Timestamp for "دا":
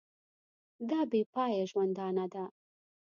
0.89-0.99